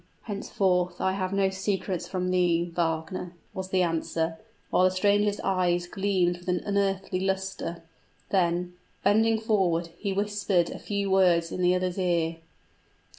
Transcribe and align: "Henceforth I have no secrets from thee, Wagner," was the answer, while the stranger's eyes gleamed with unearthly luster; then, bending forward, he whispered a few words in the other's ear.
"Henceforth 0.23 0.99
I 0.99 1.11
have 1.11 1.31
no 1.31 1.51
secrets 1.51 2.07
from 2.07 2.31
thee, 2.31 2.71
Wagner," 2.75 3.35
was 3.53 3.69
the 3.69 3.83
answer, 3.83 4.39
while 4.71 4.85
the 4.85 4.89
stranger's 4.89 5.39
eyes 5.41 5.85
gleamed 5.85 6.39
with 6.39 6.47
unearthly 6.47 7.19
luster; 7.19 7.83
then, 8.31 8.73
bending 9.03 9.39
forward, 9.39 9.89
he 9.99 10.11
whispered 10.11 10.71
a 10.71 10.79
few 10.79 11.11
words 11.11 11.51
in 11.51 11.61
the 11.61 11.75
other's 11.75 11.99
ear. 11.99 12.37